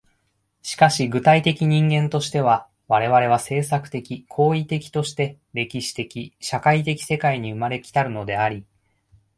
[0.63, 8.65] しかし具体的人間としては、我々は制作的・行為的として歴史的・社会的世界に生まれ来たるのであり、